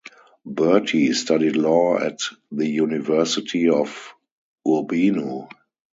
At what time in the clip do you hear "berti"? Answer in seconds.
0.47-1.13